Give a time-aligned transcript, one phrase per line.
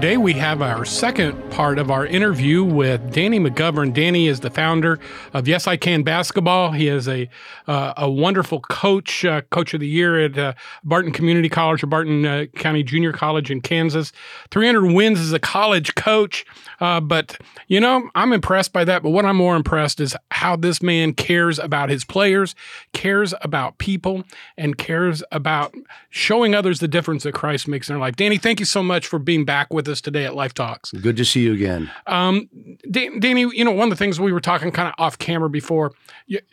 [0.00, 3.92] Today we have our second part of our interview with Danny McGovern.
[3.92, 4.98] Danny is the founder
[5.34, 6.72] of Yes I Can Basketball.
[6.72, 7.28] He is a
[7.66, 10.54] uh, a wonderful coach, uh, coach of the year at uh,
[10.84, 14.10] Barton Community College or Barton uh, County Junior College in Kansas.
[14.50, 16.46] 300 wins as a college coach.
[16.80, 17.36] Uh, but
[17.68, 19.02] you know, I'm impressed by that.
[19.02, 22.54] But what I'm more impressed is how this man cares about his players,
[22.94, 24.24] cares about people,
[24.56, 25.74] and cares about
[26.08, 28.16] showing others the difference that Christ makes in their life.
[28.16, 30.90] Danny, thank you so much for being back with us today at Life Talks.
[30.92, 31.90] Good to see you again.
[32.06, 32.50] Um,
[32.90, 35.92] Danny, you know, one of the things we were talking kind of off camera before,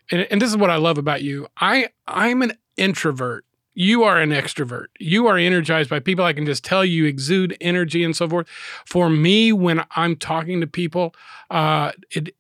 [0.10, 1.48] and, and this is what I love about you.
[1.60, 3.44] I I'm an introvert.
[3.74, 4.88] You are an extrovert.
[4.98, 6.26] You are energized by people.
[6.26, 8.48] I can just tell you exude energy and so forth.
[8.86, 11.14] For me, when I'm talking to people,
[11.52, 12.34] uh, it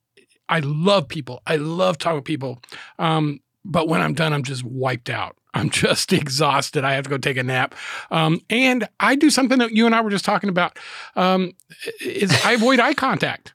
[0.50, 1.42] I love people.
[1.46, 2.60] I love talking to people.
[3.00, 5.36] Um, but when I'm done, I'm just wiped out.
[5.58, 6.84] I'm just exhausted.
[6.84, 7.76] I have to go take a nap.
[8.12, 10.78] Um, and I do something that you and I were just talking about.
[11.16, 11.54] Um,
[12.02, 13.54] is I avoid eye contact.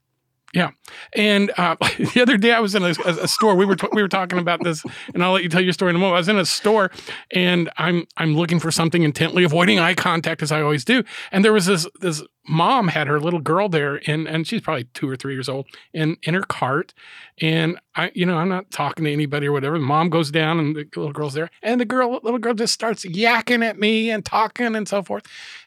[0.53, 0.73] Yeah,
[1.15, 1.77] and uh,
[2.15, 3.55] the other day I was in a, a, store.
[3.55, 5.91] We were t- we were talking about this, and I'll let you tell your story
[5.91, 6.17] in a moment.
[6.17, 6.91] I was in a store,
[7.31, 11.05] and I'm I'm looking for something intently, avoiding eye contact as I always do.
[11.31, 14.85] And there was this this mom had her little girl there, and and she's probably
[14.93, 16.93] two or three years old, in in her cart,
[17.41, 19.79] and I you know I'm not talking to anybody or whatever.
[19.79, 22.75] The mom goes down, and the little girl's there, and the girl little girl just
[22.75, 25.27] starts yakking at me and talking and so forth,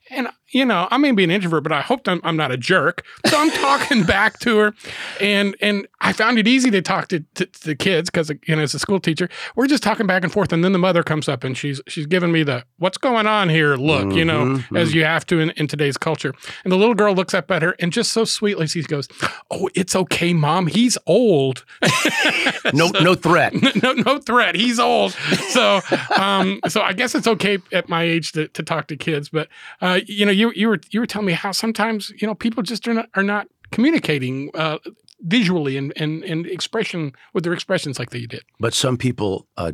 [0.10, 2.56] and you know, I may be an introvert, but I hope I'm, I'm not a
[2.56, 3.04] jerk.
[3.26, 4.74] So I'm talking back to her,
[5.20, 8.56] and and I found it easy to talk to, to, to the kids because you
[8.56, 11.04] know as a school teacher, we're just talking back and forth, and then the mother
[11.04, 14.26] comes up and she's she's giving me the what's going on here look, mm-hmm, you
[14.26, 14.78] know, mm-hmm.
[14.78, 16.34] as you have to in, in today's culture.
[16.64, 19.08] And the little girl looks up at her and just so sweetly she goes,
[19.50, 20.68] "Oh, it's okay, mom.
[20.68, 21.66] He's old.
[22.74, 23.54] no so, no threat.
[23.82, 24.56] No no threat.
[24.56, 25.14] He's old.
[25.50, 25.82] So
[26.16, 29.50] um so I guess it's okay at my age to, to talk to kids, but
[29.82, 32.64] uh, you know you you were you were telling me how sometimes you know people
[32.64, 34.78] just are not are not communicating uh,
[35.22, 38.44] visually and, and and expression with their expressions like they did.
[38.60, 39.74] But some people uh,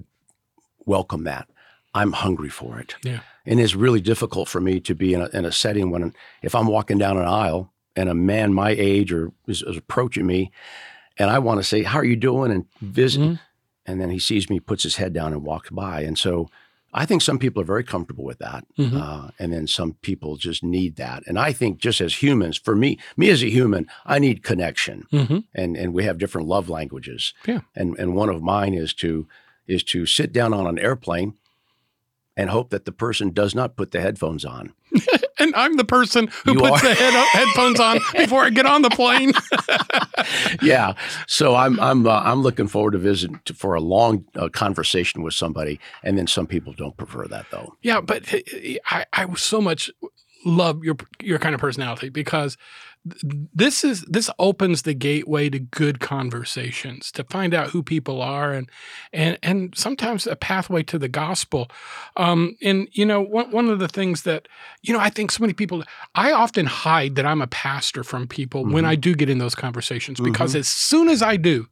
[0.85, 1.47] welcome that.
[1.94, 2.95] I'm hungry for it.
[3.03, 3.19] Yeah.
[3.45, 6.56] And it's really difficult for me to be in a, in a setting when if
[6.56, 10.51] I'm walking down an aisle and a man my age or is, is approaching me,
[11.18, 13.35] and I want to say, "How are you doing?" and visit, mm-hmm.
[13.85, 16.50] and then he sees me, puts his head down, and walks by, and so
[16.94, 18.97] I think some people are very comfortable with that, mm-hmm.
[18.97, 21.24] uh, and then some people just need that.
[21.25, 25.06] And I think just as humans, for me, me as a human, I need connection,
[25.12, 25.40] mm-hmm.
[25.53, 27.34] and and we have different love languages.
[27.46, 27.62] Yeah.
[27.75, 29.28] And and one of mine is to
[29.68, 31.35] is to sit down on an airplane
[32.35, 34.74] and hope that the person does not put the headphones on.
[35.41, 36.90] and I'm the person who you puts are.
[36.90, 39.34] the head, headphones on before I get on the plane.
[40.62, 40.94] yeah,
[41.28, 45.24] so I'm I'm uh, I'm looking forward to visit to, for a long uh, conversation
[45.24, 47.75] with somebody, and then some people don't prefer that though.
[47.81, 48.24] Yeah, but
[48.90, 49.90] I I was so much
[50.46, 52.57] love your your kind of personality because
[53.03, 58.53] this is this opens the gateway to good conversations to find out who people are
[58.53, 58.69] and
[59.12, 61.68] and and sometimes a pathway to the gospel
[62.18, 64.47] um, and you know one, one of the things that
[64.84, 68.28] you know i think so many people i often hide that i'm a pastor from
[68.28, 68.74] people mm-hmm.
[68.74, 70.59] when i do get in those conversations because mm-hmm.
[70.59, 71.68] as soon as i do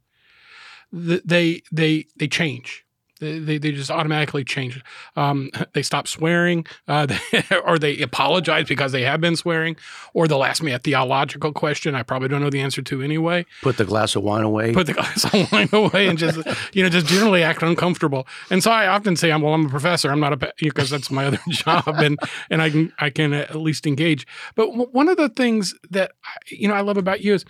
[0.92, 2.84] they they they change
[3.20, 4.82] they, they just automatically change.
[5.16, 7.06] Um, they stop swearing, uh,
[7.64, 9.76] or they apologize because they have been swearing,
[10.14, 13.46] or they'll ask me a theological question I probably don't know the answer to anyway.
[13.62, 14.72] Put the glass of wine away.
[14.72, 16.38] Put the glass of wine away, and just
[16.74, 18.26] you know just generally act uncomfortable.
[18.50, 20.10] And so I often say, "I'm well, I'm a professor.
[20.10, 22.18] I'm not a because that's my other job, and
[22.50, 26.12] and I can I can at least engage." But one of the things that
[26.48, 27.44] you know I love about you is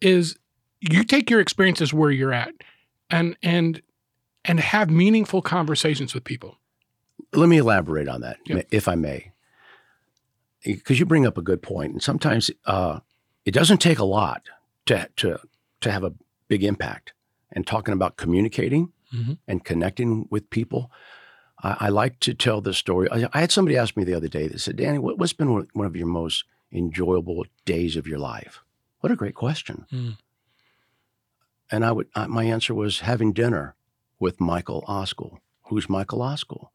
[0.00, 0.36] is
[0.80, 2.52] you take your experiences where you're at,
[3.10, 3.80] and and
[4.44, 6.58] and have meaningful conversations with people.
[7.32, 8.38] Let me elaborate on that,
[8.70, 9.32] if I may,
[10.64, 11.92] because you bring up a good point.
[11.92, 13.00] And sometimes uh,
[13.44, 14.42] it doesn't take a lot
[14.86, 15.40] to to
[15.80, 16.14] to have a
[16.48, 17.12] big impact.
[17.56, 19.34] And talking about communicating mm-hmm.
[19.46, 20.90] and connecting with people,
[21.62, 23.08] I, I, like to tell this story.
[23.12, 24.48] I, I, had somebody ask me the other day.
[24.48, 28.64] They said, "Danny, what, has been one of your most enjoyable days of your life?"
[29.00, 29.86] What a great question.
[29.92, 30.16] Mm.
[31.70, 33.76] And I would, my answer was having dinner
[34.24, 35.38] with Michael Oskell.
[35.64, 36.72] Who's Michael Oskell?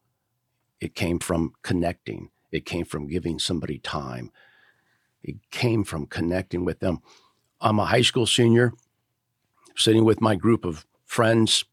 [0.79, 2.29] It came from connecting.
[2.51, 4.31] It came from giving somebody time.
[5.23, 6.99] It came from connecting with them.
[7.59, 8.71] I'm a high school senior,
[9.75, 11.65] sitting with my group of friends,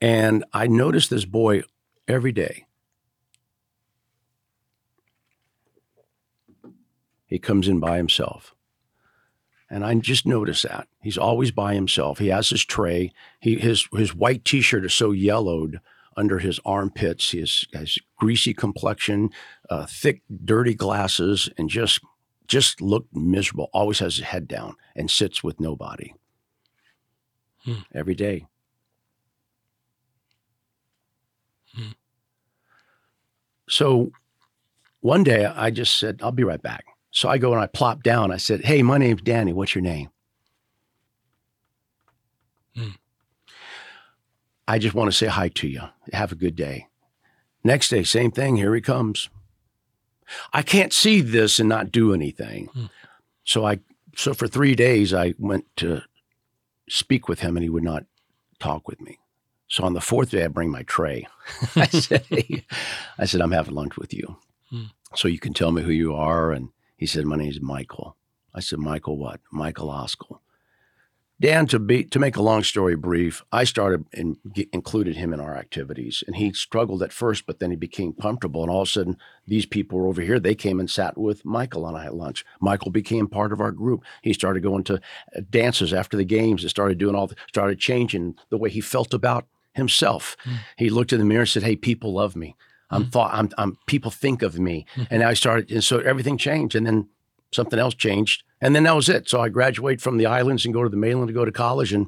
[0.00, 1.62] and I noticed this boy
[2.06, 2.66] every day.
[7.26, 8.55] He comes in by himself.
[9.68, 12.18] And I just noticed that he's always by himself.
[12.18, 13.12] He has his tray.
[13.40, 15.80] He his his white T-shirt is so yellowed
[16.16, 17.30] under his armpits.
[17.30, 19.30] He has, has greasy complexion,
[19.68, 22.00] uh, thick, dirty glasses, and just
[22.46, 23.68] just looked miserable.
[23.72, 26.14] Always has his head down and sits with nobody
[27.64, 27.80] Hmm.
[27.92, 28.46] every day.
[31.74, 31.90] Hmm.
[33.68, 34.12] So
[35.00, 36.84] one day I just said, I'll be right back.
[37.16, 38.30] So I go and I plop down.
[38.30, 39.54] I said, Hey, my name's Danny.
[39.54, 40.10] What's your name?
[42.76, 42.90] Hmm.
[44.68, 45.80] I just want to say hi to you.
[46.12, 46.88] Have a good day.
[47.64, 48.56] Next day, same thing.
[48.56, 49.30] Here he comes.
[50.52, 52.66] I can't see this and not do anything.
[52.66, 52.84] Hmm.
[53.44, 53.80] So I
[54.14, 56.02] so for three days I went to
[56.86, 58.04] speak with him and he would not
[58.58, 59.18] talk with me.
[59.68, 61.26] So on the fourth day I bring my tray.
[61.76, 62.66] I said, hey,
[63.16, 64.36] I said, I'm having lunch with you.
[64.68, 64.84] Hmm.
[65.14, 66.52] So you can tell me who you are.
[66.52, 68.16] And he said, My name is Michael.
[68.54, 69.40] I said, Michael what?
[69.52, 70.40] Michael Oskell.
[71.38, 75.34] Dan, to be to make a long story brief, I started and get, included him
[75.34, 78.62] in our activities, and he struggled at first, but then he became comfortable.
[78.62, 80.40] And all of a sudden, these people were over here.
[80.40, 82.42] They came and sat with Michael and I at lunch.
[82.58, 84.02] Michael became part of our group.
[84.22, 86.62] He started going to uh, dances after the games.
[86.62, 90.38] and started doing all, the, started changing the way he felt about himself.
[90.46, 90.58] Mm.
[90.78, 92.56] He looked in the mirror and said, "Hey, people love me.
[92.90, 93.32] I'm thought.
[93.34, 93.76] I'm, I'm.
[93.86, 95.06] People think of me." Mhm.
[95.10, 97.08] And I started, and so everything changed, and then
[97.52, 99.28] something else changed, and then that was it.
[99.28, 101.92] So I graduate from the islands and go to the mainland to go to college,
[101.92, 102.06] and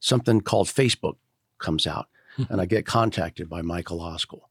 [0.00, 1.16] something called Facebook
[1.58, 2.06] comes out,
[2.38, 2.50] Mhm.
[2.50, 4.48] and I get contacted by Michael Oskell,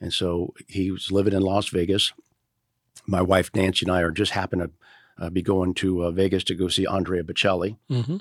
[0.00, 2.12] and so he was living in Las Vegas.
[3.06, 4.70] My wife Nancy and I are just happen to
[5.18, 7.76] uh, be going to uh, Vegas to go see Andrea Bocelli.
[7.90, 8.16] Mm-hmm.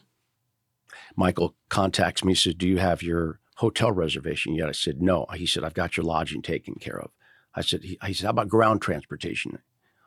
[1.16, 4.69] Michael contacts me, says, Do you have your hotel reservation yet?
[4.69, 5.25] I said, No.
[5.34, 7.12] He said, I've got your lodging taken care of.
[7.54, 9.60] I said, He, he said, How about ground transportation?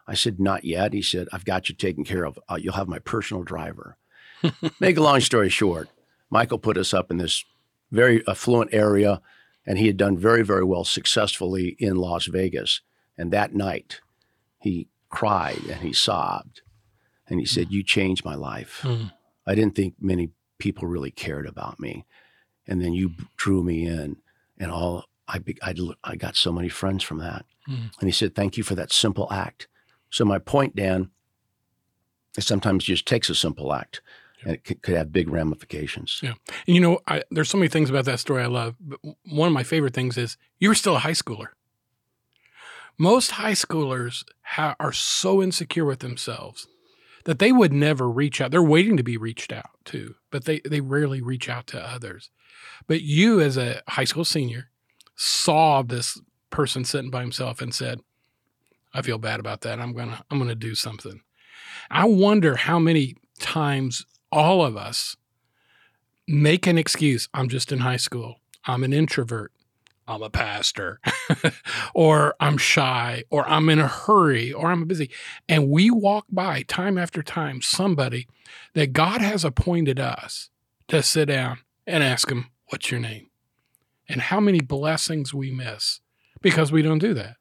[0.07, 0.93] I said, Not yet.
[0.93, 2.39] He said, I've got you taken care of.
[2.49, 3.97] Uh, you'll have my personal driver.
[4.81, 5.89] Make a long story short,
[6.31, 7.45] Michael put us up in this
[7.91, 9.21] very affluent area,
[9.67, 12.81] and he had done very, very well successfully in Las Vegas.
[13.17, 14.01] And that night,
[14.61, 16.63] he cried and he sobbed.
[17.29, 18.81] And he said, You changed my life.
[18.83, 19.13] Mm.
[19.47, 22.07] I didn't think many people really cared about me.
[22.69, 24.19] And then you drew me in,
[24.59, 25.75] and all I, be, I,
[26.05, 27.45] I got so many friends from that.
[27.69, 27.91] Mm.
[27.99, 29.69] And he said, Thank you for that simple act.
[30.11, 31.11] So, my point, Dan,
[32.37, 34.01] is sometimes just takes a simple act
[34.43, 36.21] and it could, could have big ramifications.
[36.23, 36.35] Yeah.
[36.67, 38.77] And you know, I, there's so many things about that story I love.
[38.81, 41.49] But one of my favorite things is you were still a high schooler.
[42.97, 46.67] Most high schoolers ha- are so insecure with themselves
[47.25, 48.51] that they would never reach out.
[48.51, 52.31] They're waiting to be reached out to, but they, they rarely reach out to others.
[52.87, 54.71] But you, as a high school senior,
[55.17, 56.21] saw this
[56.51, 58.01] person sitting by himself and said,
[58.95, 59.81] I feel bad about that.
[59.81, 61.21] I'm gonna I'm gonna do something.
[61.91, 65.17] I wonder how many times all of us
[66.27, 67.29] make an excuse.
[67.35, 68.37] I'm just in high school.
[68.65, 69.53] I'm an introvert.
[70.09, 71.01] I'm a pastor.
[71.95, 73.25] or I'm shy.
[73.31, 74.53] Or I'm in a hurry.
[74.53, 75.11] Or I'm busy.
[75.49, 78.27] And we walk by time after time somebody
[78.75, 80.51] that God has appointed us
[80.89, 83.31] to sit down and ask them, What's your name?
[84.09, 86.01] And how many blessings we miss
[86.41, 87.37] because we don't do that.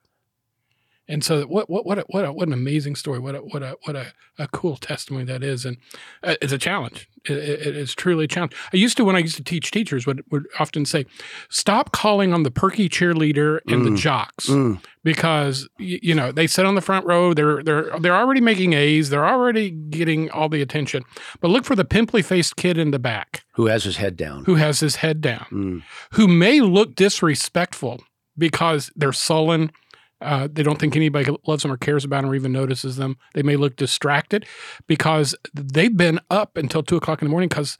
[1.09, 3.17] And so, what what what a, what a, what an amazing story!
[3.19, 4.07] What a what a what a,
[4.37, 5.77] a cool testimony that is, and
[6.21, 7.07] uh, it's a challenge.
[7.25, 8.53] It, it, it's truly a challenge.
[8.73, 11.05] I used to, when I used to teach teachers, would would often say,
[11.49, 13.97] "Stop calling on the perky cheerleader and the Mm.
[13.97, 17.33] jocks Mm, because y- you know they sit on the front row.
[17.33, 19.09] They're they're they're already making A's.
[19.09, 21.03] They're already getting all the attention.
[21.39, 24.43] But look for the pimply faced kid in the back who has his head down?
[24.43, 25.83] who has his head down." Mm,
[26.13, 28.03] who may look disrespectful
[28.37, 29.71] because they're sullen.
[30.19, 33.17] Uh, they don't think anybody loves them or cares about them or even notices them.
[33.33, 34.45] They may look distracted
[34.87, 37.77] because they've been up until two o'clock in the morning because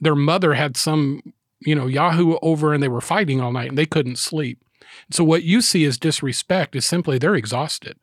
[0.00, 3.76] their mother had some, you know, Yahoo over and they were fighting all night and
[3.76, 4.58] they couldn't sleep.
[5.10, 7.96] So what you see as disrespect is simply they're exhausted,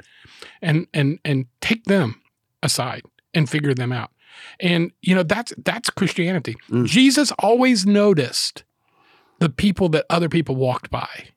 [0.62, 2.22] and and and take them
[2.62, 3.04] aside
[3.34, 4.12] and figure them out.
[4.60, 6.56] And you know that's that's Christianity.
[6.70, 6.86] Mm.
[6.86, 8.64] Jesus always noticed
[9.40, 11.30] the people that other people walked by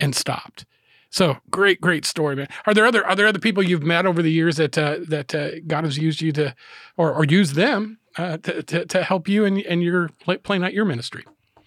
[0.00, 0.64] and stopped.
[1.12, 2.48] So great, great story, man.
[2.66, 5.34] Are there other are there other people you've met over the years that uh, that
[5.34, 6.54] uh, God has used you to,
[6.96, 10.08] or or used them uh, to, to to help you and and your
[10.42, 11.24] playing out your ministry?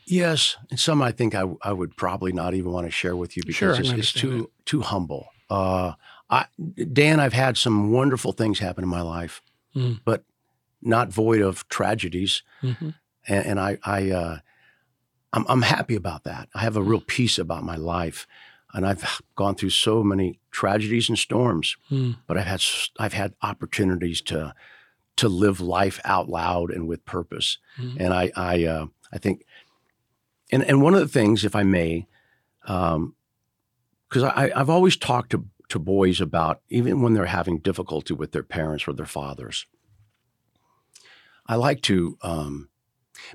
[0.07, 3.37] yes, and some I think I, I would probably not even want to share with
[3.37, 5.27] you because Sure, it's, it's too too humble.
[5.49, 5.93] Uh,
[6.29, 6.47] I,
[6.91, 9.41] Dan, I've had some wonderful things happen in my life,
[9.75, 9.99] Mm.
[10.05, 10.23] but
[10.81, 12.41] not void of tragedies.
[12.63, 12.89] Mm-hmm.
[13.27, 14.37] and, and I, I uh,
[15.33, 16.49] I'm, I'm happy about that.
[16.55, 18.25] I have a real peace about my life,
[18.75, 22.17] and I've gone through so many tragedies and storms, Mm.
[22.27, 22.61] but I've had
[22.99, 24.53] I've had opportunities to
[25.15, 27.57] to live life out loud and with purpose.
[27.77, 27.97] Mhm.
[27.99, 29.45] And I I uh, I think,
[30.51, 32.05] and and one of the things, if I may,
[32.61, 38.13] because um, I I've always talked to to boys about even when they're having difficulty
[38.13, 39.65] with their parents or their fathers.
[41.47, 42.69] I like to um,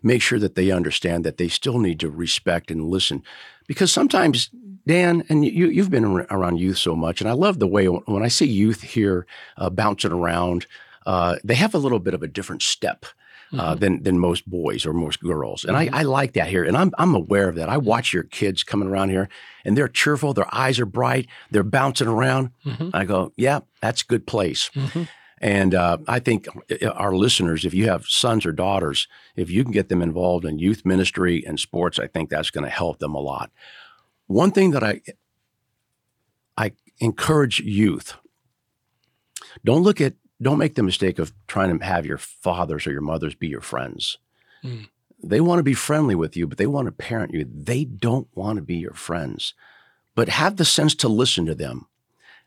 [0.03, 3.23] make sure that they understand that they still need to respect and listen,
[3.67, 4.51] because sometimes
[4.87, 8.23] Dan and you you've been around youth so much, and I love the way when
[8.23, 10.67] I see youth here uh, bouncing around,
[11.07, 13.07] uh, they have a little bit of a different step.
[13.53, 13.81] Uh, mm-hmm.
[13.81, 15.93] than than most boys or most girls, and mm-hmm.
[15.93, 17.69] I, I like that here, and I'm I'm aware of that.
[17.69, 19.29] I watch your kids coming around here,
[19.65, 22.53] and they're cheerful, their eyes are bright, they're bouncing around.
[22.65, 22.91] Mm-hmm.
[22.95, 24.71] I go, yeah, that's a good place.
[24.73, 25.03] Mm-hmm.
[25.41, 29.65] And uh, I think uh, our listeners, if you have sons or daughters, if you
[29.65, 32.99] can get them involved in youth ministry and sports, I think that's going to help
[32.99, 33.51] them a lot.
[34.31, 35.01] One thing that I
[36.57, 38.17] I encourage youth:
[39.65, 43.01] don't look at, don't make the mistake of trying to have your fathers or your
[43.01, 44.19] mothers be your friends.
[44.65, 44.89] Mm.
[45.23, 47.45] They want to be friendly with you, but they want to parent you.
[47.45, 49.53] They don't want to be your friends.
[50.15, 51.87] But have the sense to listen to them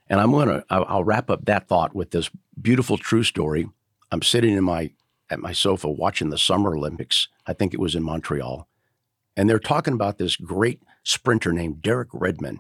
[0.07, 2.29] and I'm going to, I'll wrap up that thought with this
[2.61, 3.69] beautiful true story.
[4.11, 4.91] I'm sitting in my,
[5.29, 7.29] at my sofa watching the Summer Olympics.
[7.47, 8.67] I think it was in Montreal.
[9.35, 12.59] And they're talking about this great sprinter named Derek Redmond.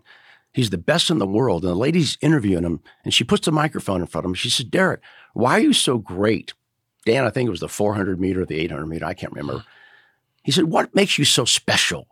[0.53, 1.63] He's the best in the world.
[1.63, 4.35] And the lady's interviewing him and she puts the microphone in front of him.
[4.35, 5.01] She said, Derek,
[5.33, 6.53] why are you so great?
[7.05, 9.05] Dan, I think it was the 400 meter, the 800 meter.
[9.05, 9.65] I can't remember.
[10.43, 12.07] He said, What makes you so special?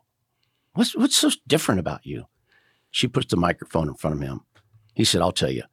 [0.74, 2.26] What's, what's so different about you?
[2.90, 4.42] She puts the microphone in front of him.
[4.94, 5.64] He said, I'll tell you,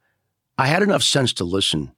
[0.57, 1.93] I had enough sense to listen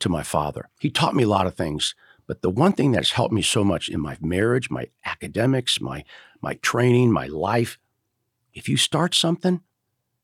[0.00, 0.68] to my father.
[0.80, 1.94] He taught me a lot of things,
[2.26, 6.04] but the one thing that's helped me so much in my marriage, my academics, my,
[6.40, 7.78] my training, my life,
[8.54, 9.60] if you start something,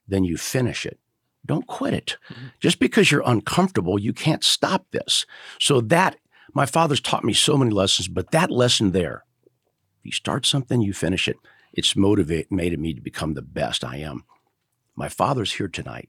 [0.07, 0.99] then you finish it.
[1.45, 2.17] Don't quit it.
[2.31, 2.47] Mm-hmm.
[2.61, 5.27] Just because you're uncomfortable, you can't stop this.
[5.59, 6.17] So that
[6.55, 9.25] my father's taught me so many lessons, but that lesson there,
[10.01, 11.37] if you start something, you finish it.
[11.73, 14.25] It's motivated me to become the best I am.
[14.97, 16.09] My father's here tonight.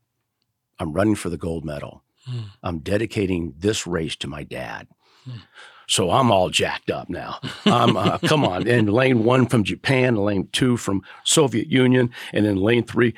[0.79, 2.03] I'm running for the gold medal.
[2.29, 2.45] Mm.
[2.63, 4.87] I'm dedicating this race to my dad.
[5.27, 5.41] Mm.
[5.89, 7.39] So I'm all jacked up now.
[7.65, 8.67] I'm, uh, come on.
[8.67, 13.15] And lane one from Japan, lane two from Soviet Union, and then lane three,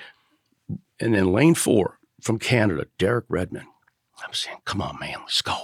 [0.99, 3.67] and then lane four from Canada, Derek Redmond.
[4.25, 5.57] I'm saying, come on, man, let's go.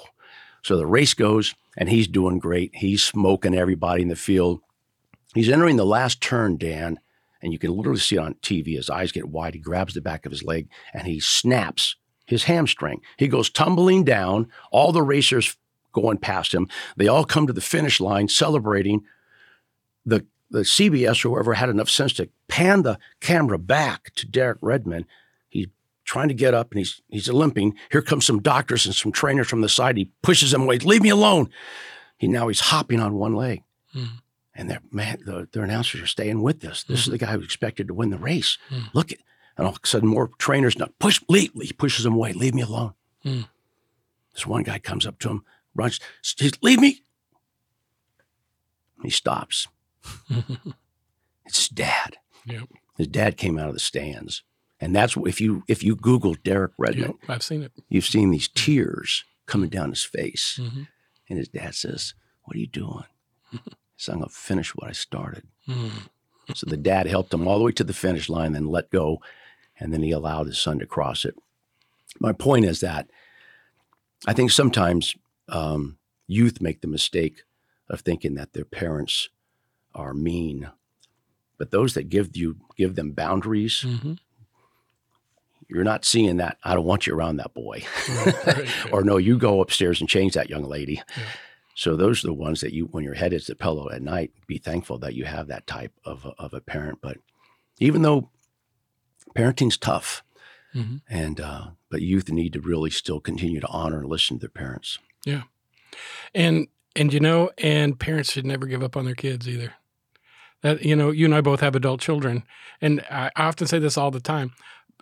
[0.64, 2.72] So the race goes, and he's doing great.
[2.74, 4.60] He's smoking everybody in the field.
[5.34, 7.00] He's entering the last turn, Dan,
[7.42, 8.76] and you can literally see it on TV.
[8.76, 9.54] His eyes get wide.
[9.54, 11.96] He grabs the back of his leg and he snaps
[12.26, 13.00] his hamstring.
[13.18, 14.50] He goes tumbling down.
[14.72, 15.56] All the racers
[16.02, 16.68] going past him.
[16.96, 19.04] They all come to the finish line celebrating.
[20.06, 24.60] The the CBS or whoever had enough sense to pan the camera back to Derek
[24.62, 25.06] Redmond.
[25.50, 25.68] He's
[26.06, 27.76] trying to get up and he's he's limping.
[27.92, 29.98] Here comes some doctors and some trainers from the side.
[29.98, 30.78] He pushes them away.
[30.80, 31.50] Leave me alone.
[32.18, 33.64] He now he's hopping on one leg.
[33.96, 34.22] Mm.
[34.56, 36.84] And their man, the, their announcers are staying with this.
[36.84, 37.14] This mm-hmm.
[37.14, 38.58] is the guy who's expected to win the race.
[38.72, 38.94] Mm.
[38.94, 39.20] Look at,
[39.56, 42.34] and all of a sudden, more trainers now push, leave, he pushes him away.
[42.34, 42.94] Leave me alone.
[43.24, 43.48] Mm.
[44.34, 45.44] This one guy comes up to him,
[45.78, 46.00] runs,
[46.62, 47.02] leave me.
[49.04, 49.68] He stops.
[51.46, 52.18] it's his dad.
[52.46, 52.64] Yep.
[52.98, 54.44] His dad came out of the stands.
[54.80, 57.72] And that's if you if you Google Derek Redmond, I've seen it.
[57.90, 60.60] You've seen these tears coming down his face.
[60.62, 60.84] Mm-hmm.
[61.30, 63.06] And his dad says, What are you doing?
[64.00, 65.48] So I'm going to finish what I started.
[65.68, 65.90] Mm.
[66.54, 69.22] so the dad helped him all the way to the finish line, then let go,
[69.80, 71.36] and then he allowed his son to cross it.
[72.20, 73.10] My point is that
[74.28, 75.16] I think sometimes
[75.50, 77.44] um, youth make the mistake
[77.90, 79.30] of thinking that their parents
[79.96, 80.70] are mean,
[81.58, 83.84] but those that give you give them boundaries.
[83.86, 84.14] Mm-hmm.
[85.70, 86.58] You're not seeing that.
[86.64, 87.84] I don't want you around that boy.
[88.10, 91.02] Right, right, or no, you go upstairs and change that young lady.
[91.18, 91.24] Yeah.
[91.76, 94.32] So those are the ones that you, when your head hits the pillow at night,
[94.48, 97.00] be thankful that you have that type of a, of a parent.
[97.02, 97.18] But
[97.80, 98.30] even though
[99.36, 100.24] parenting's tough,
[100.74, 100.98] mm-hmm.
[101.10, 104.50] and uh, but youth need to really still continue to honor and listen to their
[104.50, 104.98] parents.
[105.28, 105.44] Yeah,
[106.34, 109.74] and and you know, and parents should never give up on their kids either.
[110.62, 112.44] That you know, you and I both have adult children,
[112.82, 114.54] and I often say this all the time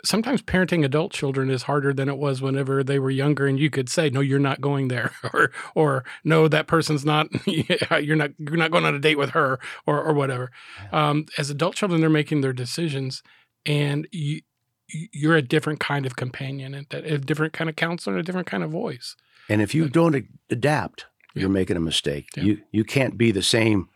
[0.04, 3.70] sometimes parenting adult children is harder than it was whenever they were younger and you
[3.70, 8.30] could say no you're not going there or or no that person's not you're not
[8.38, 10.50] you're not going on a date with her or or whatever.
[10.92, 13.22] Um, as adult children they're making their decisions
[13.64, 14.42] and you
[14.88, 18.24] you're a different kind of companion and that a different kind of counselor and a
[18.24, 19.16] different kind of voice
[19.48, 22.42] and if you don't adapt you're making a mistake yeah.
[22.42, 23.88] you you can't be the same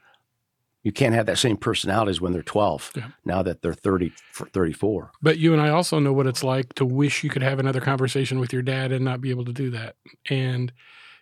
[0.82, 3.08] you can't have that same personality as when they're 12 yeah.
[3.24, 6.84] now that they're 30 34 but you and i also know what it's like to
[6.84, 9.70] wish you could have another conversation with your dad and not be able to do
[9.70, 9.96] that
[10.28, 10.72] and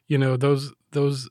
[0.06, 1.28] you know those those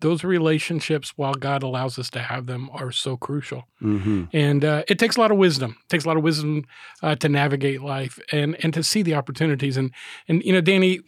[0.00, 3.64] those relationships, while God allows us to have them, are so crucial.
[3.78, 5.76] hmm And uh, it takes a lot of wisdom.
[5.82, 6.66] It takes a lot of wisdom
[7.02, 9.76] uh, to navigate life and and to see the opportunities.
[9.76, 9.92] And
[10.28, 11.00] and you know, Danny,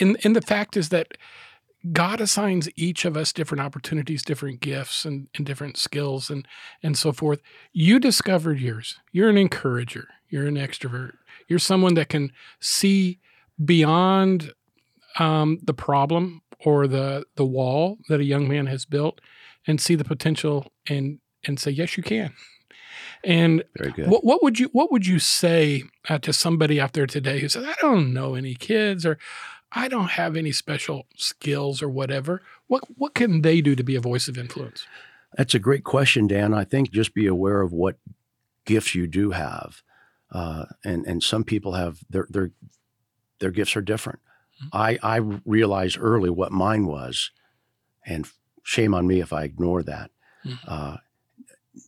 [0.00, 1.16] in in the fact is that
[1.92, 6.46] God assigns each of us different opportunities, different gifts, and, and different skills, and
[6.82, 7.40] and so forth.
[7.72, 8.98] You discovered yours.
[9.12, 10.08] You're an encourager.
[10.28, 11.12] You're an extrovert.
[11.48, 13.20] You're someone that can see
[13.62, 14.52] beyond
[15.18, 19.20] um, the problem or the the wall that a young man has built,
[19.66, 22.32] and see the potential and and say, yes, you can.
[23.22, 23.64] And
[24.08, 27.48] what, what would you what would you say uh, to somebody out there today who
[27.48, 29.18] says, I don't know any kids or
[29.74, 32.42] I don't have any special skills or whatever?
[32.66, 34.86] What what can they do to be a voice of influence?
[35.36, 36.54] That's a great question, Dan.
[36.54, 37.96] I think just be aware of what
[38.64, 39.82] gifts you do have,
[40.30, 42.50] uh, and and some people have their their
[43.40, 44.20] their gifts are different.
[44.62, 44.68] Mhm.
[44.72, 47.30] I I realized early what mine was,
[48.06, 48.28] and
[48.62, 50.10] shame on me if I ignore that.
[50.44, 50.58] Mhm.
[50.66, 50.96] Uh,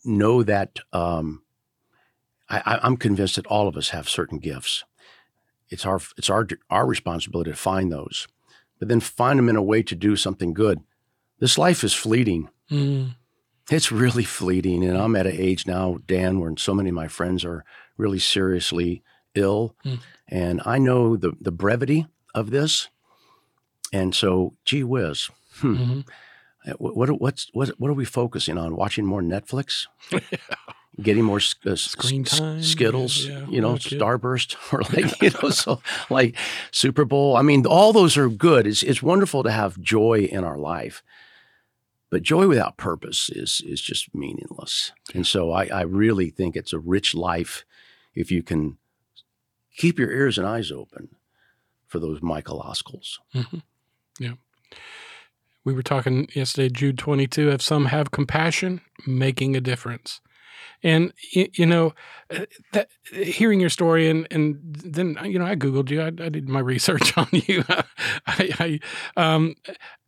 [0.05, 1.43] know that um,
[2.49, 4.85] I- I'm convinced that all of us have certain gifts.
[5.69, 8.29] It's our it's our our responsibility to find those,
[8.79, 10.81] but then find them in a way to do something good.
[11.39, 12.49] This life is fleeting.
[12.71, 13.15] Mm,
[13.71, 14.85] It's really fleeting.
[14.85, 17.65] And I'm at an age now, Dan, where so many of my friends are
[17.97, 19.03] really seriously
[19.35, 19.75] ill.
[19.85, 20.01] Mm.
[20.29, 22.89] And I know the, the brevity of this.
[23.93, 25.29] And so, gee whiz,
[25.61, 25.77] hmm.
[25.77, 26.05] mhm.
[26.67, 28.75] Uh, what, what, what's, what, what are we focusing on?
[28.75, 29.87] Watching more Netflix?
[31.01, 33.77] Getting more uh, Screen time, Skittles, yeah, you know, no.
[33.77, 36.37] Starburst, or like, you know, so like
[36.71, 37.37] Super Bowl.
[37.37, 38.67] I mean, all those are good.
[38.67, 41.03] It's, it's wonderful to have joy in our life.
[42.09, 44.93] But joy without purpose is is just meaningless.
[45.13, 47.65] And so I, I really think it's a rich life
[48.15, 48.79] if you can
[49.77, 51.17] keep your ears and eyes open
[51.87, 52.61] for those Michael
[54.19, 54.35] Yeah.
[55.65, 60.21] We were talking yesterday, Jude 22, if some have compassion, making a difference.
[60.83, 61.95] And, you know,
[62.31, 66.29] uh, that hearing your story and, and then, you know, I Googled you, I, I
[66.29, 67.65] did my research on you.
[68.27, 68.81] I,
[69.17, 69.55] I, um,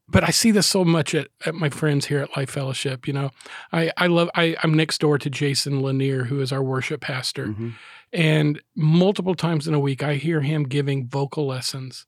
[0.09, 3.07] but I see this so much at, at my friends here at Life Fellowship.
[3.07, 3.31] You know,
[3.73, 7.49] I, I love, I, I'm next door to Jason Lanier, who is our worship pastor.
[7.49, 7.75] Mhm.
[8.13, 12.07] And multiple times in a week, I hear him giving vocal lessons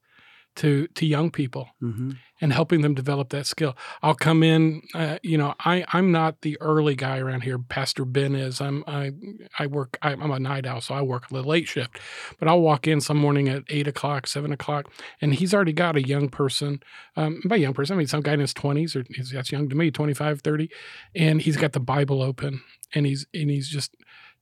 [0.57, 2.17] to, to young people Mhm.
[2.41, 3.75] and helping them develop that skill.
[4.03, 7.57] I'll come in, uh, you know, I I'm not the early guy around here.
[7.57, 8.59] Pastor Ben is.
[8.59, 9.11] I'm I
[9.59, 9.97] I work.
[10.01, 11.97] I'm a night owl, so I work the late shift.
[12.37, 15.95] But I'll walk in some morning at eight o'clock, seven o'clock, and he's already got
[15.95, 16.81] a young person.
[17.15, 19.69] Um, by young person, I mean some guy in his twenties, or he's, that's young
[19.69, 20.69] to me, 25, 30,
[21.15, 22.61] and he's got the Bible open,
[22.93, 23.95] and he's and he's just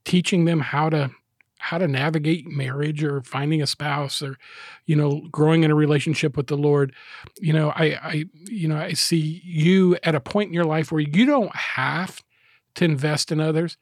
[0.06, 1.12] teaching them how to
[1.60, 4.38] how to navigate marriage or finding a spouse or
[4.86, 6.94] you know growing in a relationship with the lord.
[7.40, 10.92] You know i i you know i see you at a point in your life
[10.92, 12.24] where you don't have
[12.76, 13.78] to invest in others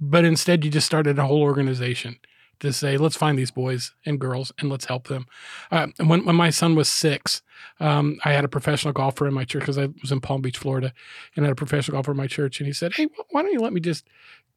[0.00, 2.18] but instead you just started a whole organization
[2.60, 5.26] to say let's find these boys and girls and let's help them.
[5.70, 7.42] Uh, when, when my son was six
[7.80, 10.58] um, i had a professional golfer in my church because i was in palm beach
[10.58, 10.92] florida
[11.34, 13.52] and I had a professional golfer in my church and he said hey why don't
[13.52, 14.06] you let me just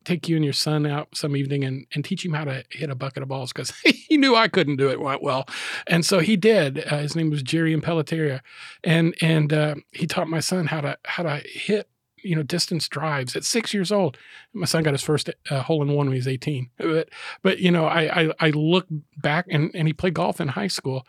[0.05, 2.89] take you and your son out some evening and, and teach him how to hit
[2.89, 5.47] a bucket of balls because he knew I couldn't do it well.
[5.87, 6.85] And so he did.
[6.91, 8.41] Uh, his name was Jerry Impelliteria.
[8.83, 11.89] And and uh, he taught my son how to how to hit
[12.23, 14.17] you know distance drives at six years old.
[14.53, 16.69] My son got his first uh, hole in one when he was 18.
[16.77, 17.09] But,
[17.41, 18.87] but you know I, I, I look
[19.17, 21.05] back and, and he played golf in high school.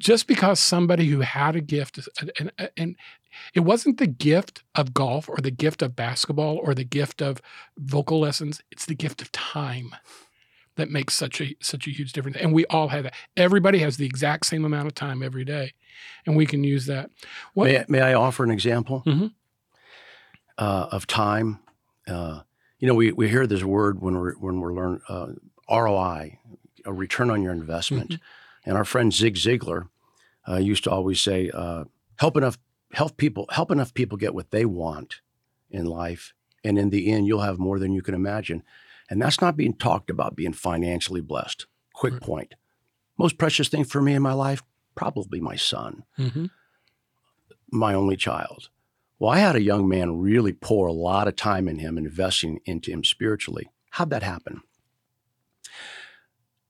[0.00, 2.08] Just because somebody who had a gift
[2.40, 2.96] and, and
[3.54, 7.40] it wasn't the gift of golf or the gift of basketball or the gift of
[7.76, 9.94] vocal lessons it's the gift of time
[10.76, 13.96] that makes such a such a huge difference and we all have that everybody has
[13.96, 15.72] the exact same amount of time every day
[16.26, 17.10] and we can use that
[17.54, 19.32] what May, I- may I offer an example Mhm.
[20.58, 21.58] uh, of time?
[22.06, 22.40] Uh,
[22.78, 25.28] you know, we, we hear this word when we're when we're learn uh,
[25.70, 26.38] ROI,
[26.84, 28.68] a return on your investment, Mm-hmm.
[28.70, 29.88] and our friend Zig Ziglar
[30.48, 31.84] uh, used to always say, uh,
[32.16, 32.58] "Help enough
[32.92, 35.20] help people help enough people get what they want
[35.70, 38.62] in life, and in the end, you'll have more than you can imagine."
[39.10, 41.66] And that's not being talked about being financially blessed.
[41.92, 42.22] Quick Right.
[42.22, 42.54] point:
[43.18, 44.62] most precious thing for me in my life,
[44.94, 46.50] probably my son Mhm.
[47.70, 48.68] my only child.
[49.18, 52.60] Well, I had a young man really pour a lot of time in him, investing
[52.64, 53.70] into him spiritually.
[53.90, 54.62] How'd that happen?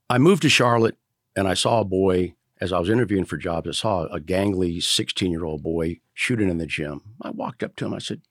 [0.08, 0.96] I moved to Charlotte
[1.36, 4.82] and I saw a boy, as I was interviewing for jobs, I saw a gangly
[4.82, 7.02] 16 year old boy shooting in the gym.
[7.20, 7.92] I walked up to him.
[7.92, 8.22] I said,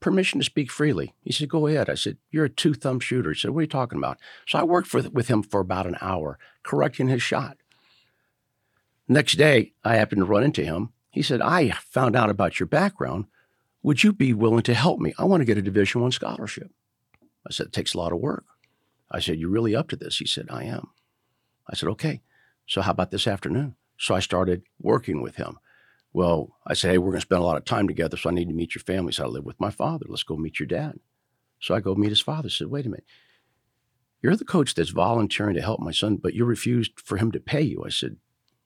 [0.00, 1.14] Permission to speak freely.
[1.22, 1.88] He said, Go ahead.
[1.88, 3.30] I said, You're a two thumb shooter.
[3.32, 4.18] He said, What are you talking about?
[4.48, 7.56] So I worked for, with him for about an hour, correcting his shot.
[9.06, 12.66] Next day, I happened to run into him He said, I found out about your
[12.66, 13.26] background.
[13.84, 15.14] Would you be willing to help me?
[15.18, 16.72] I want to get a Division One scholarship.
[17.46, 18.44] I said, it takes a lot of work.
[19.08, 20.16] I said, You're really up to this?
[20.16, 20.88] He said, I am.
[21.70, 22.22] I said, Okay.
[22.66, 23.76] So how about this afternoon?
[23.98, 25.58] So I started working with him.
[26.12, 28.32] Well, I said, Hey, we're going to spend a lot of time together, so I
[28.32, 29.12] need to meet your family.
[29.12, 30.06] So I live with my father.
[30.08, 30.98] Let's go meet your dad.
[31.60, 32.46] So I go meet his father.
[32.46, 33.06] I said, Wait a minute.
[34.22, 37.40] You're the coach that's volunteering to help my son, but you refused for him to
[37.40, 37.82] pay you.
[37.84, 38.16] I said,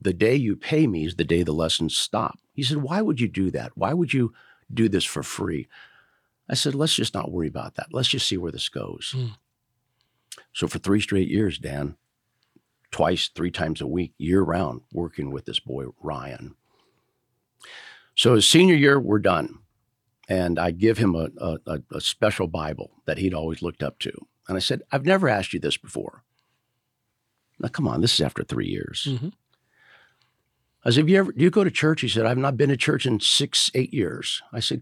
[0.01, 2.39] The day you pay me is the day the lessons stop.
[2.53, 3.73] He said, Why would you do that?
[3.75, 4.33] Why would you
[4.73, 5.69] do this for free?
[6.49, 7.89] I said, Let's just not worry about that.
[7.93, 9.15] Let's just see where this goes.
[9.17, 9.37] Mm.
[10.53, 11.97] So for three straight years, Dan,
[12.97, 16.55] twice, three times a week, year round, working with this boy, Ryan.
[18.15, 19.59] So his senior year, we're done.
[20.31, 21.29] And I give him a,
[21.67, 24.13] a, a special Bible that he'd always looked up to.
[24.49, 26.25] And I said, I've never asked you this before.
[27.59, 29.07] Now, come on, this is after three years.
[29.07, 29.29] Mm-hmm.
[30.83, 32.01] I said, Have you ever, do you go to church?
[32.01, 34.43] He said, I've not been to church in six, eight years.
[34.55, 34.81] I said,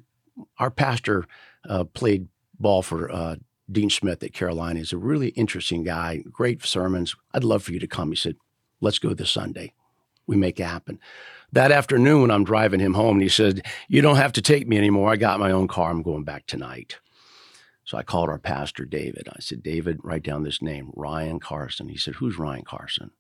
[0.60, 1.26] Our pastor
[1.68, 2.28] uh, played
[2.60, 3.36] ball for uh,
[3.70, 4.78] Dean Smith at Carolina.
[4.78, 7.14] He's a really interesting guy, great sermons.
[7.32, 8.10] I'd love for you to come.
[8.10, 8.36] He said,
[8.80, 9.72] Let's go this Sunday.
[10.26, 10.98] We make it happen.
[11.52, 14.76] That afternoon, I'm driving him home, and he said, You don't have to take me
[14.76, 15.10] anymore.
[15.12, 15.90] I got my own car.
[15.90, 16.98] I'm going back tonight.
[17.84, 19.28] So I called our pastor, David.
[19.30, 21.88] I said, David, write down this name, Ryan Carson.
[21.88, 23.10] He said, Who's Ryan Carson?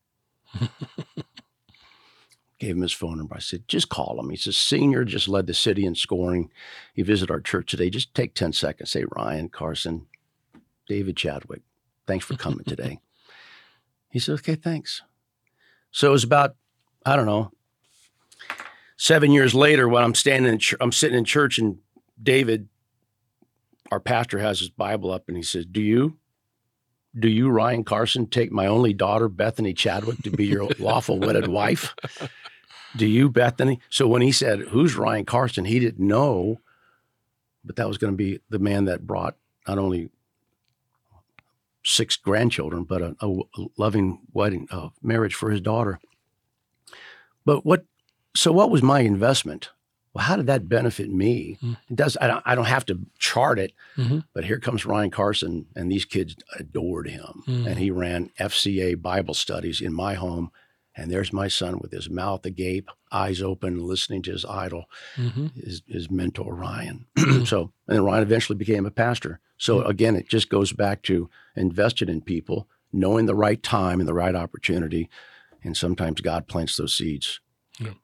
[2.58, 3.34] Gave him his phone number.
[3.34, 4.30] I said, Just call him.
[4.30, 6.50] He's a senior, just led the city in scoring.
[6.94, 7.90] He visited our church today.
[7.90, 8.90] Just take 10 seconds.
[8.90, 10.06] Say, Ryan Carson,
[10.86, 11.62] David Chadwick,
[12.06, 13.00] thanks for coming today.
[14.10, 15.02] he said, Okay, thanks.
[15.90, 16.56] So it was about,
[17.06, 17.52] I don't know,
[18.96, 21.78] seven years later when I'm standing in, I'm sitting in church and
[22.20, 22.68] David
[23.90, 26.16] our pastor has his Bible up and he says, Do you,
[27.16, 31.48] do you, Ryan Carson, take my only daughter, Bethany Chadwick, to be your lawful wedded
[31.48, 31.94] wife?
[32.96, 33.80] Do you, Bethany?
[33.90, 35.64] So when he said, Who's Ryan Carson?
[35.64, 36.60] He didn't know,
[37.64, 39.36] but that was going to be the man that brought
[39.68, 40.10] not only
[41.84, 43.44] six grandchildren, but a, a
[43.76, 46.00] loving wedding, uh, marriage for his daughter.
[47.44, 47.84] But what,
[48.34, 49.70] so what was my investment?
[50.14, 51.58] well, how did that benefit me?
[51.60, 51.76] Mm.
[51.90, 52.16] It does.
[52.20, 54.20] I don't, I don't have to chart it, mm-hmm.
[54.32, 57.66] but here comes Ryan Carson, and these kids adored him, mm.
[57.66, 60.52] and he ran FCA Bible studies in my home.
[60.96, 64.84] And there's my son with his mouth agape, eyes open, listening to his idol,
[65.16, 65.48] mm-hmm.
[65.56, 67.06] his, his mentor Ryan.
[67.44, 69.40] so, and then Ryan eventually became a pastor.
[69.58, 69.88] So mm.
[69.88, 74.14] again, it just goes back to invested in people, knowing the right time and the
[74.14, 75.08] right opportunity,
[75.62, 77.40] and sometimes God plants those seeds.
[77.80, 77.94] Yeah.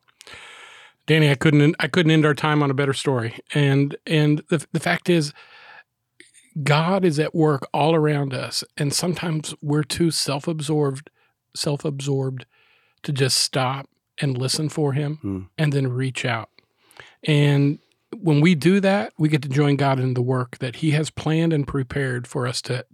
[1.07, 3.38] Danny, I couldn't I couldn't end our time on a better story.
[3.53, 5.33] And and the the fact is
[6.62, 11.11] God is at work all around us and sometimes we're too self-absorbed
[11.55, 12.46] self-absorbed
[13.02, 15.48] to just stop and listen for him mm.
[15.56, 16.50] and then reach out.
[17.24, 17.78] And
[18.16, 21.10] when we do that, we get to join God in the work that He has
[21.10, 22.84] planned and prepared for us to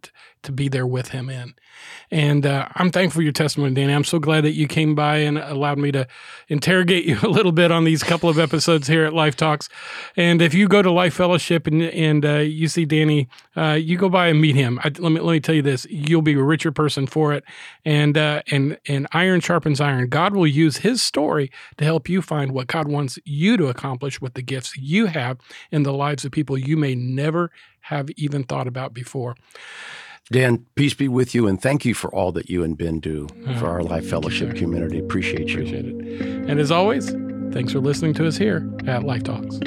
[0.47, 1.55] to be there with Him in.
[2.11, 3.93] And uh, I'm thankful for your testimony, Danny.
[3.93, 6.07] I'm so glad that you came by and allowed me to
[6.49, 9.69] interrogate you a little bit on these couple of episodes here at Life Talks.
[10.17, 13.97] And if you go to Life Fellowship and and uh, you see Danny, uh, you
[13.97, 14.79] go by and meet him.
[14.83, 17.45] I, let me let me tell you this: you'll be a richer person for it.
[17.85, 20.09] And uh, and and iron sharpens iron.
[20.09, 24.21] God will use His story to help you find what God wants you to accomplish
[24.21, 25.39] with the gifts you have
[25.71, 27.51] in the lives of people you may never
[27.83, 29.37] have even thought about before.
[30.33, 33.27] Dan, peace be with you, and thank you for all that you and Ben do
[33.27, 33.59] mm-hmm.
[33.61, 34.99] for our Life Fellowship community.
[34.99, 35.61] Appreciate you.
[35.61, 36.51] Appreciate it.
[36.51, 37.11] And as always,
[37.53, 39.61] thanks for listening to us here at Life Talks.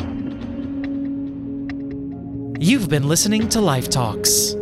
[2.62, 4.56] You've been listening to Life Talks.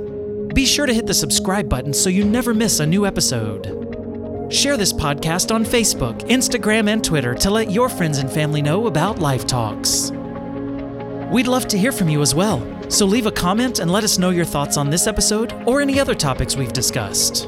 [0.54, 3.74] Be sure to hit the subscribe button so you never miss a new episode.
[4.54, 8.86] Share this podcast on Facebook, Instagram, and Twitter to let your friends and family know
[8.86, 10.12] about Life Talks.
[11.32, 12.66] We'd love to hear from you as well.
[12.90, 16.00] So leave a comment and let us know your thoughts on this episode or any
[16.00, 17.48] other topics we've discussed.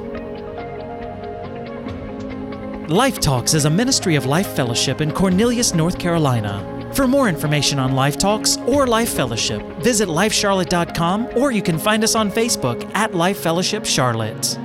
[2.90, 6.92] Life Talks is a ministry of Life Fellowship in Cornelius, North Carolina.
[6.94, 12.04] For more information on Life Talks or Life Fellowship, visit lifecharlotte.com or you can find
[12.04, 14.58] us on Facebook at Life Fellowship Charlotte.